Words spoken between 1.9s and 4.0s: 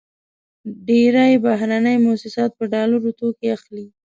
موسسات په ډالرو توکې اخلي.